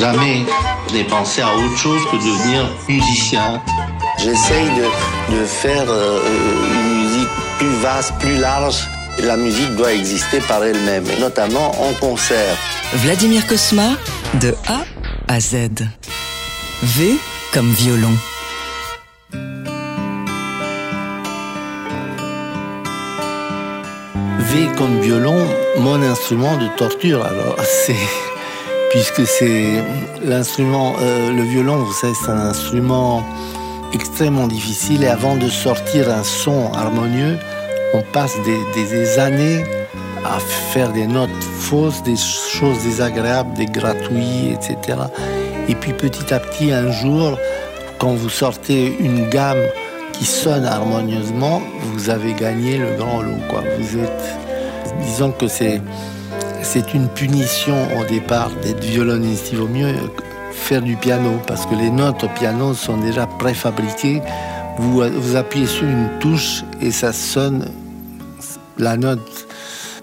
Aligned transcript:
jamais 0.00 0.46
dépenser 0.92 1.42
à 1.42 1.54
autre 1.54 1.76
chose 1.76 2.00
que 2.10 2.16
devenir 2.16 2.66
musicien. 2.88 3.62
J'essaye 4.18 4.64
de, 4.64 5.36
de 5.36 5.44
faire 5.44 5.84
euh, 5.88 6.20
une 6.74 7.02
musique 7.02 7.28
plus 7.58 7.74
vaste, 7.82 8.14
plus 8.18 8.38
large. 8.38 8.78
La 9.22 9.36
musique 9.36 9.76
doit 9.76 9.92
exister 9.92 10.40
par 10.48 10.64
elle-même, 10.64 11.04
et 11.10 11.20
notamment 11.20 11.70
en 11.82 11.92
concert. 12.00 12.56
Vladimir 12.94 13.46
Kosma, 13.46 13.90
de 14.40 14.54
A 14.68 14.84
à 15.28 15.38
Z. 15.38 15.68
V 16.82 17.16
comme 17.52 17.70
violon. 17.70 18.16
V 24.38 24.68
comme 24.78 24.98
violon, 25.00 25.46
mon 25.78 26.00
instrument 26.00 26.56
de 26.56 26.68
torture. 26.78 27.22
Alors, 27.22 27.56
c'est 27.86 28.29
puisque 28.90 29.24
c'est 29.26 29.82
l'instrument, 30.22 30.94
euh, 31.00 31.32
le 31.32 31.42
violon, 31.42 31.76
vous 31.76 31.92
savez, 31.92 32.12
c'est 32.14 32.30
un 32.30 32.48
instrument 32.48 33.24
extrêmement 33.92 34.48
difficile 34.48 35.04
et 35.04 35.08
avant 35.08 35.36
de 35.36 35.48
sortir 35.48 36.10
un 36.10 36.24
son 36.24 36.72
harmonieux, 36.72 37.38
on 37.94 38.02
passe 38.02 38.36
des, 38.74 39.18
années 39.18 39.64
à 40.24 40.38
faire 40.38 40.92
des 40.92 41.06
notes 41.06 41.30
fausses, 41.58 42.02
des 42.02 42.16
choses 42.16 42.82
désagréables, 42.82 43.54
des 43.54 43.66
gratouillis, 43.66 44.52
etc. 44.52 44.98
Et 45.68 45.74
puis 45.74 45.92
petit 45.92 46.32
à 46.32 46.40
petit, 46.40 46.72
un 46.72 46.90
jour, 46.90 47.38
quand 47.98 48.12
vous 48.12 48.28
sortez 48.28 48.96
une 49.00 49.28
gamme 49.28 49.62
qui 50.12 50.24
sonne 50.24 50.64
harmonieusement, 50.64 51.62
vous 51.94 52.10
avez 52.10 52.32
gagné 52.34 52.76
le 52.76 52.96
grand 52.96 53.22
lot. 53.22 53.38
Quoi. 53.48 53.62
Vous 53.78 53.98
êtes, 53.98 54.38
disons 55.02 55.32
que 55.32 55.48
c'est 55.48 55.80
c'est 56.72 56.94
une 56.94 57.08
punition 57.08 57.74
au 57.98 58.04
départ 58.04 58.52
d'être 58.62 58.84
violoniste. 58.84 59.48
Il 59.50 59.58
vaut 59.58 59.66
mieux 59.66 59.92
faire 60.52 60.80
du 60.80 60.94
piano 60.94 61.32
parce 61.48 61.66
que 61.66 61.74
les 61.74 61.90
notes 61.90 62.22
au 62.22 62.28
piano 62.28 62.74
sont 62.74 62.96
déjà 62.96 63.26
préfabriquées. 63.26 64.22
Vous, 64.78 65.02
appuyez 65.34 65.66
sur 65.66 65.88
une 65.88 66.08
touche 66.20 66.62
et 66.80 66.92
ça 66.92 67.12
sonne 67.12 67.66
la 68.78 68.96
note 68.96 69.48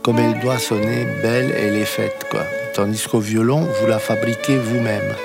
comme 0.04 0.20
elle 0.20 0.42
doit 0.42 0.60
sonner, 0.60 1.08
belle, 1.24 1.56
elle 1.58 1.78
est 1.78 1.86
faite. 1.86 2.26
Quoi. 2.30 2.42
Tandis 2.74 3.06
qu'au 3.10 3.20
violon, 3.20 3.66
vous 3.80 3.88
la 3.88 4.00
fabriquez 4.00 4.58
vous-même. 4.58 5.16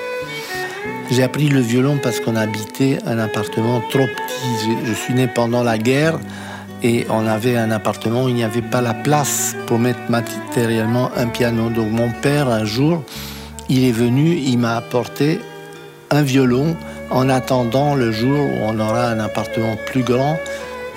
J'ai 1.11 1.23
appris 1.23 1.49
le 1.49 1.59
violon 1.59 1.99
parce 2.01 2.21
qu'on 2.21 2.37
habitait 2.37 2.99
un 3.05 3.19
appartement 3.19 3.81
trop 3.89 4.07
petit. 4.07 4.77
Je 4.85 4.93
suis 4.93 5.13
né 5.13 5.27
pendant 5.27 5.61
la 5.61 5.77
guerre 5.77 6.19
et 6.83 7.07
on 7.09 7.25
avait 7.25 7.55
un 7.55 7.71
appartement 7.71 8.27
il 8.27 8.35
n'y 8.35 8.43
avait 8.43 8.61
pas 8.61 8.81
la 8.81 8.93
place 8.93 9.55
pour 9.65 9.79
mettre 9.79 9.99
matériellement 10.09 11.09
un 11.15 11.27
piano. 11.27 11.69
Donc 11.69 11.89
mon 11.89 12.11
père, 12.21 12.49
un 12.49 12.65
jour, 12.65 13.03
il 13.69 13.85
est 13.85 13.91
venu, 13.93 14.35
il 14.35 14.57
m'a 14.57 14.75
apporté 14.75 15.39
un 16.11 16.21
violon 16.21 16.75
en 17.09 17.29
attendant 17.29 17.95
le 17.95 18.11
jour 18.11 18.37
où 18.37 18.57
on 18.63 18.79
aura 18.79 19.07
un 19.07 19.19
appartement 19.19 19.77
plus 19.87 20.03
grand 20.03 20.37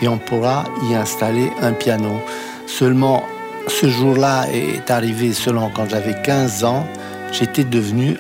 et 0.02 0.08
on 0.08 0.18
pourra 0.18 0.64
y 0.90 0.94
installer 0.94 1.50
un 1.62 1.72
piano. 1.72 2.20
Seulement, 2.66 3.24
ce 3.68 3.88
jour-là 3.88 4.46
est 4.52 4.90
arrivé 4.90 5.32
seulement 5.32 5.70
quand 5.74 5.88
j'avais 5.88 6.20
15 6.22 6.64
ans. 6.64 6.86
J'étais 7.32 7.64
devenu, 7.64 8.16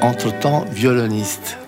entre-temps, 0.00 0.64
violoniste. 0.72 1.58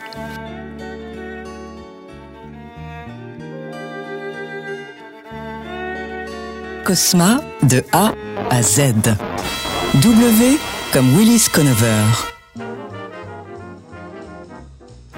Cosma 6.89 7.43
de 7.65 7.85
A 7.93 8.15
à 8.49 8.63
Z. 8.63 8.95
W 10.01 10.59
comme 10.91 11.19
Willis 11.19 11.47
Conover. 11.53 12.07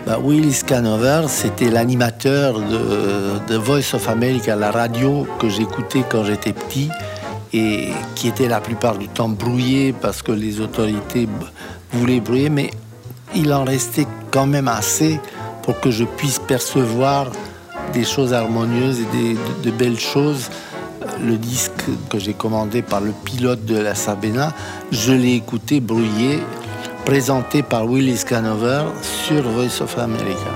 Bah, 0.05 0.19
Willis 0.21 0.63
Conover, 0.67 1.27
c'était 1.29 1.71
l'animateur 1.71 2.59
de, 2.59 3.57
Voice 3.57 3.95
of 3.95 4.09
America, 4.09 4.57
la 4.57 4.73
radio 4.73 5.29
que 5.39 5.49
j'écoutais 5.49 6.03
quand 6.11 6.25
j'étais 6.25 6.53
petit 6.53 6.91
et 7.53 7.91
qui 8.17 8.27
était 8.27 8.49
la 8.49 8.61
plupart 8.61 8.99
du 8.99 9.07
temps 9.07 9.29
brouillé 9.29 9.93
parce 9.93 10.23
que 10.23 10.33
les 10.33 10.61
autorités 10.61 11.29
voulaient 11.93 12.19
brouiller, 12.19 12.51
mais 12.51 12.73
il 13.33 13.53
en 13.53 13.63
restait 13.63 14.09
quand 14.33 14.47
même 14.47 14.67
assez 14.67 15.21
pour 15.63 15.79
que 15.79 15.93
je 15.93 16.03
puisse 16.03 16.41
percevoir 16.41 17.31
des 17.93 18.05
choses 18.05 18.33
harmonieuses 18.33 18.99
et 19.03 19.37
de 19.63 19.71
belles 19.71 20.01
choses 20.01 20.51
le 21.25 21.37
disque 21.37 21.85
que 22.09 22.19
j'ai 22.19 22.35
commandé 22.35 22.83
par 22.83 23.01
le 23.01 23.13
pilote 23.13 23.65
de 23.65 23.77
la 23.77 23.95
Sabena, 23.95 24.53
je 24.91 25.13
l'ai 25.13 25.35
écouté 25.35 25.81
brouillé, 25.81 26.41
présenté 27.05 27.63
par 27.63 27.87
Willis 27.87 28.25
Canover 28.27 28.85
sur 29.03 29.43
Voice 29.43 29.83
of 29.83 29.99
America. 29.99 30.51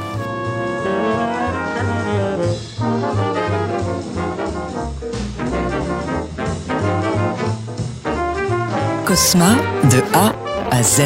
Cosma 9.04 9.56
de 9.91 10.02
A 10.14 10.32
à 10.70 10.82
Z. 10.82 11.02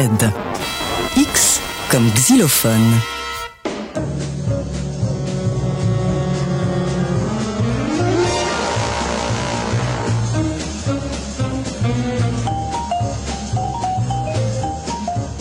X 1.17 1.59
comme 1.91 2.09
xylophone. 2.11 3.18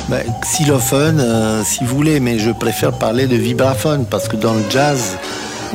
Ben, 0.09 0.25
xylophone, 0.41 1.21
euh, 1.21 1.63
si 1.65 1.85
vous 1.85 1.95
voulez, 1.95 2.19
mais 2.19 2.39
je 2.39 2.51
préfère 2.51 2.93
parler 2.93 3.27
de 3.27 3.37
vibraphone 3.37 4.07
parce 4.07 4.27
que 4.27 4.37
dans 4.37 4.55
le 4.55 4.63
jazz, 4.71 5.19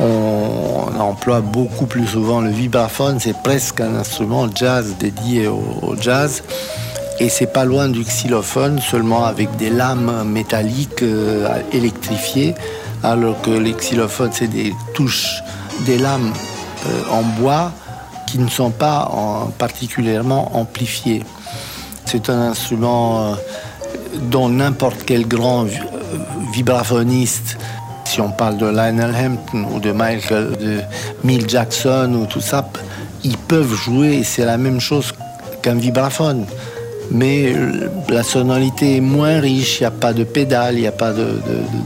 on, 0.00 0.88
emploie 0.98 1.40
beaucoup 1.40 1.86
plus 1.86 2.04
souvent 2.04 2.40
le 2.40 2.50
vibraphone. 2.50 3.20
C'est 3.20 3.36
presque 3.44 3.80
un 3.80 3.94
instrument 3.94 4.48
jazz 4.52 4.96
dédié 4.98 5.46
au, 5.46 5.94
jazz. 6.00 6.42
Et 7.20 7.28
c'est 7.28 7.46
pas 7.46 7.64
loin 7.64 7.88
du 7.88 8.02
xylophone, 8.02 8.80
seulement 8.80 9.24
avec 9.24 9.54
des 9.56 9.70
lames 9.70 10.24
métalliques 10.24 11.02
euh, 11.02 11.48
électrifiées, 11.72 12.56
alors 13.04 13.40
que 13.40 13.50
les 13.50 13.72
xylophones, 13.72 14.32
c'est 14.32 14.48
des 14.48 14.74
touches, 14.94 15.44
des 15.86 15.96
lames 15.96 16.32
euh, 16.86 17.02
en 17.12 17.22
bois 17.22 17.70
qui 18.26 18.40
ne 18.40 18.48
sont 18.48 18.70
pas 18.70 19.08
particulièrement 19.58 20.56
amplifiées. 20.56 21.22
C'est 22.04 22.30
un 22.30 22.40
instrument 22.40 23.36
dont 24.30 24.48
n'importe 24.48 25.04
quel 25.04 25.26
grand 25.26 25.66
vibraphoniste, 26.52 27.58
si 28.04 28.20
on 28.20 28.30
parle 28.30 28.58
de 28.58 28.66
Lionel 28.66 29.14
Hampton 29.14 29.66
ou 29.72 29.80
de 29.80 29.92
Michael, 29.92 30.56
de 30.60 30.80
Mill 31.24 31.48
Jackson 31.48 32.14
ou 32.14 32.26
tout 32.26 32.40
ça, 32.40 32.68
ils 33.24 33.38
peuvent 33.38 33.74
jouer, 33.74 34.22
c'est 34.22 34.44
la 34.44 34.56
même 34.56 34.80
chose 34.80 35.12
qu'un 35.62 35.74
vibraphone. 35.74 36.46
Mais 37.10 37.54
la 38.08 38.22
sonorité 38.22 38.96
est 38.96 39.00
moins 39.00 39.40
riche, 39.40 39.80
il 39.80 39.82
n'y 39.82 39.86
a 39.86 39.90
pas 39.90 40.12
de 40.12 40.24
pédale, 40.24 40.76
il 40.76 40.82
n'y 40.82 40.86
a 40.86 40.92
pas 40.92 41.12
de, 41.12 41.40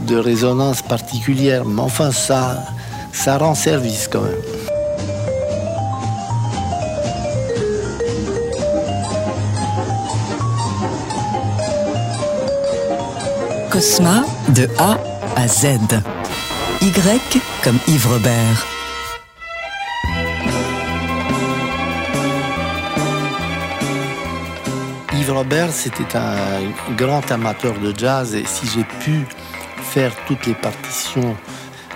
de, 0.07 0.15
résonance 0.15 0.81
particulière. 0.81 1.65
Mais 1.65 1.81
enfin, 1.81 2.11
ça, 2.11 2.63
ça 3.11 3.37
rend 3.37 3.53
service 3.53 4.07
quand 4.07 4.21
même. 4.21 4.58
De 13.79 14.67
A 14.77 14.97
à 15.37 15.47
Z. 15.47 15.67
Y 16.81 17.41
comme 17.63 17.79
Yves 17.87 18.07
Robert. 18.07 18.67
Yves 25.13 25.31
Robert, 25.31 25.71
c'était 25.71 26.17
un 26.17 26.95
grand 26.97 27.31
amateur 27.31 27.79
de 27.79 27.97
jazz 27.97 28.35
et 28.35 28.43
si 28.45 28.67
j'ai 28.67 28.83
pu 28.83 29.25
faire 29.81 30.11
toutes 30.27 30.45
les 30.45 30.55
partitions 30.55 31.37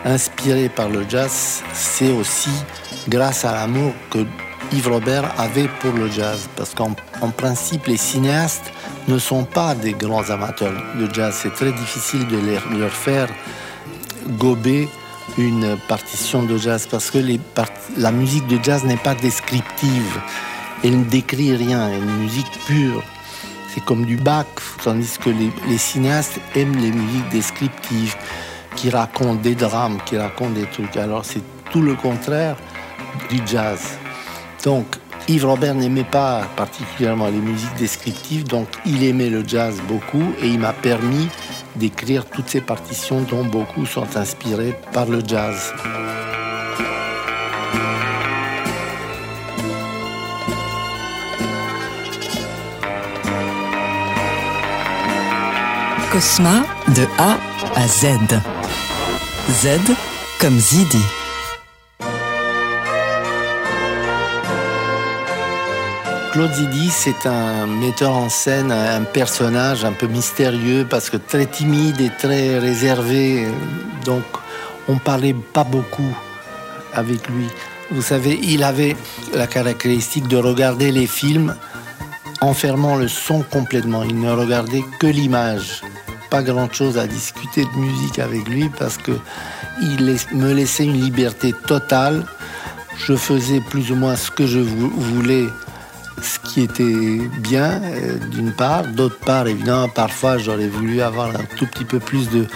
inspirées 0.05 0.69
par 0.69 0.87
le 0.87 1.03
jazz, 1.09 1.63
c'est 1.73 2.13
aussi 2.13 2.51
grâce 3.09 3.43
à 3.43 3.51
l'amour 3.51 3.91
que 4.09 4.19
Yves 4.71 4.87
Robert 4.87 5.29
avait 5.37 5.67
pour 5.81 5.91
le 5.91 6.09
jazz. 6.09 6.47
Parce 6.55 6.73
qu'en 6.73 6.95
principe, 7.35 7.87
les 7.87 7.97
cinéastes 7.97 8.71
ne 9.07 9.17
sont 9.17 9.43
pas 9.43 9.75
des 9.75 9.93
grands 9.93 10.29
amateurs 10.29 10.73
de 10.99 11.13
jazz. 11.13 11.37
C'est 11.41 11.53
très 11.53 11.71
difficile 11.71 12.27
de 12.27 12.37
leur 12.77 12.91
faire 12.91 13.27
gober 14.37 14.87
une 15.37 15.77
partition 15.87 16.43
de 16.43 16.57
jazz 16.57 16.87
parce 16.89 17.11
que 17.11 17.19
la 17.97 18.11
musique 18.11 18.47
de 18.47 18.59
jazz 18.61 18.83
n'est 18.83 18.97
pas 18.97 19.15
descriptive. 19.15 20.21
Elle 20.83 20.99
ne 20.99 21.05
décrit 21.05 21.55
rien, 21.55 21.89
elle 21.89 22.03
une 22.03 22.17
musique 22.17 22.51
pure. 22.65 23.03
C'est 23.73 23.83
comme 23.83 24.05
du 24.05 24.17
Bach, 24.17 24.45
tandis 24.83 25.17
que 25.17 25.29
les, 25.29 25.51
les, 25.67 25.77
cinéastes 25.77 26.39
aiment 26.55 26.75
les 26.75 26.91
musiques 26.91 27.29
descriptives, 27.29 28.15
qui 28.75 28.89
racontent 28.89 29.41
des 29.41 29.55
drames, 29.55 29.97
qui 30.05 30.17
racontent 30.17 30.51
des 30.51 30.67
trucs. 30.67 30.95
Alors 30.97 31.25
c'est 31.25 31.41
tout 31.71 31.81
le 31.81 31.95
contraire 31.95 32.55
du 33.29 33.41
jazz. 33.45 33.97
Donc 34.63 34.85
Yves 35.29 35.45
Robert 35.45 35.75
n'aimait 35.75 36.03
pas 36.03 36.41
particulièrement 36.57 37.27
les 37.27 37.39
musiques 37.39 37.75
descriptives, 37.77 38.43
donc 38.43 38.67
il 38.85 39.03
aimait 39.03 39.29
le 39.29 39.43
jazz 39.47 39.81
beaucoup 39.87 40.33
et 40.41 40.47
il 40.47 40.59
m'a 40.59 40.73
permis 40.73 41.29
d'écrire 41.77 42.25
toutes 42.25 42.49
ces 42.49 42.61
partitions 42.61 43.21
dont 43.21 43.45
beaucoup 43.45 43.85
sont 43.85 44.17
inspirées 44.17 44.75
par 44.91 45.05
le 45.05 45.21
jazz. 45.25 45.73
Cosma 56.11 56.63
de 56.89 57.07
A 57.17 57.37
à 57.75 57.87
Z. 57.87 58.07
Z 59.49 59.67
comme 60.39 60.59
Zidi. 60.59 61.22
Claude 66.33 66.51
Zidi, 66.51 66.89
c'est 66.89 67.27
un 67.27 67.67
metteur 67.67 68.11
en 68.11 68.27
scène, 68.27 68.71
un 68.71 69.03
personnage 69.03 69.85
un 69.85 69.91
peu 69.91 70.07
mystérieux 70.07 70.83
parce 70.89 71.11
que 71.11 71.17
très 71.17 71.45
timide 71.45 72.01
et 72.01 72.09
très 72.09 72.57
réservé. 72.57 73.47
Donc, 74.03 74.23
on 74.87 74.97
parlait 74.97 75.35
pas 75.35 75.63
beaucoup 75.63 76.17
avec 76.91 77.29
lui. 77.29 77.45
Vous 77.91 78.01
savez, 78.01 78.39
il 78.41 78.63
avait 78.63 78.95
la 79.35 79.45
caractéristique 79.45 80.27
de 80.27 80.37
regarder 80.37 80.91
les 80.91 81.05
films 81.05 81.55
en 82.41 82.55
fermant 82.55 82.95
le 82.95 83.07
son 83.07 83.43
complètement. 83.43 84.01
Il 84.01 84.19
ne 84.19 84.31
regardait 84.31 84.83
que 84.99 85.05
l'image. 85.05 85.83
Pas 86.31 86.41
grand-chose 86.41 86.97
à 86.97 87.05
discuter 87.05 87.63
de 87.63 87.77
musique 87.79 88.17
avec 88.17 88.49
lui 88.49 88.69
parce 88.69 88.97
que 88.97 89.11
il 89.83 90.17
me 90.33 90.51
laissait 90.51 90.85
une 90.85 90.99
liberté 90.99 91.53
totale. 91.67 92.25
Je 92.97 93.15
faisais 93.15 93.59
plus 93.59 93.91
ou 93.91 93.95
moins 93.95 94.15
ce 94.15 94.31
que 94.31 94.47
je 94.47 94.57
voulais 94.57 95.45
ce 96.21 96.39
qui 96.39 96.61
était 96.61 97.17
bien 97.39 97.81
euh, 97.83 98.17
d'une 98.29 98.51
part. 98.51 98.83
D'autre 98.87 99.17
part, 99.19 99.47
évidemment, 99.47 99.89
parfois 99.89 100.37
j'aurais 100.37 100.67
voulu 100.67 101.01
avoir 101.01 101.29
un 101.29 101.45
tout 101.57 101.65
petit 101.67 101.85
peu 101.85 101.99
plus 101.99 102.29
de, 102.29 102.47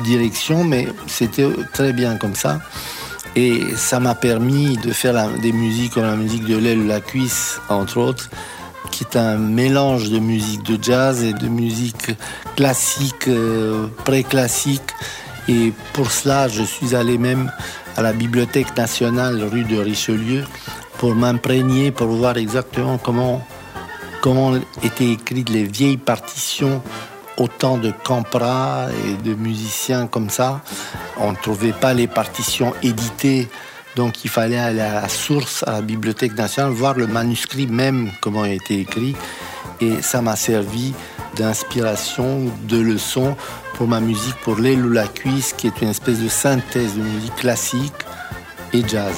direction, 0.00 0.64
mais 0.64 0.86
c'était 1.06 1.48
très 1.72 1.92
bien 1.92 2.16
comme 2.16 2.34
ça. 2.34 2.60
Et 3.36 3.62
ça 3.76 4.00
m'a 4.00 4.14
permis 4.14 4.76
de 4.76 4.92
faire 4.92 5.30
des 5.40 5.52
musiques 5.52 5.94
comme 5.94 6.02
la 6.02 6.16
musique 6.16 6.44
de 6.44 6.56
l'aile 6.56 6.86
la 6.86 7.00
cuisse, 7.00 7.60
entre 7.68 7.98
autres, 7.98 8.28
qui 8.90 9.04
est 9.04 9.16
un 9.16 9.38
mélange 9.38 10.10
de 10.10 10.18
musique 10.18 10.62
de 10.64 10.82
jazz 10.82 11.22
et 11.22 11.32
de 11.32 11.48
musique 11.48 12.10
classique, 12.56 13.28
euh, 13.28 13.86
pré-classique. 14.04 14.92
Et 15.48 15.72
pour 15.94 16.10
cela, 16.10 16.48
je 16.48 16.62
suis 16.62 16.94
allé 16.94 17.16
même 17.16 17.50
à 17.96 18.02
la 18.02 18.12
Bibliothèque 18.12 18.76
nationale 18.76 19.42
rue 19.42 19.64
de 19.64 19.78
Richelieu 19.78 20.44
pour 20.98 21.14
m'imprégner, 21.14 21.90
pour 21.92 22.08
voir 22.08 22.36
exactement 22.36 22.98
comment, 22.98 23.44
comment 24.20 24.54
étaient 24.82 25.12
écrites 25.12 25.48
les 25.48 25.64
vieilles 25.64 25.96
partitions 25.96 26.82
autant 27.38 27.78
de 27.78 27.92
Campra 28.04 28.88
et 29.06 29.22
de 29.22 29.34
musiciens 29.34 30.06
comme 30.08 30.28
ça. 30.28 30.60
On 31.18 31.30
ne 31.32 31.36
trouvait 31.36 31.72
pas 31.72 31.94
les 31.94 32.08
partitions 32.08 32.74
éditées, 32.82 33.48
donc 33.96 34.24
il 34.24 34.30
fallait 34.30 34.58
aller 34.58 34.80
à 34.80 35.02
la 35.02 35.08
source, 35.08 35.62
à 35.66 35.72
la 35.72 35.82
Bibliothèque 35.82 36.36
nationale, 36.36 36.72
voir 36.72 36.94
le 36.94 37.06
manuscrit 37.06 37.66
même, 37.66 38.10
comment 38.20 38.44
il 38.44 38.52
été 38.54 38.80
écrit. 38.80 39.16
Et 39.80 40.02
ça 40.02 40.20
m'a 40.20 40.34
servi 40.34 40.92
d'inspiration, 41.36 42.50
de 42.68 42.78
leçon 42.78 43.36
pour 43.74 43.86
ma 43.86 44.00
musique, 44.00 44.36
pour 44.42 44.56
cuisse, 45.06 45.52
qui 45.52 45.68
est 45.68 45.80
une 45.80 45.88
espèce 45.88 46.18
de 46.18 46.28
synthèse 46.28 46.96
de 46.96 47.02
musique 47.02 47.36
classique 47.36 47.94
et 48.72 48.82
jazz. 48.86 49.14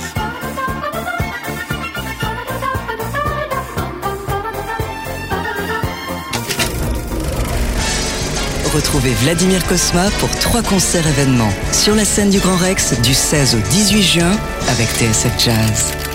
Retrouvez 8.74 9.14
Vladimir 9.14 9.66
Cosma 9.66 10.10
pour 10.20 10.30
trois 10.38 10.62
concerts 10.62 11.06
événements 11.06 11.52
sur 11.72 11.96
la 11.96 12.04
scène 12.04 12.30
du 12.30 12.38
Grand 12.38 12.56
Rex 12.56 13.00
du 13.00 13.14
16 13.14 13.56
au 13.56 13.58
18 13.68 14.02
juin 14.02 14.36
avec 14.68 14.88
TSF 14.90 15.32
Jazz. 15.38 16.09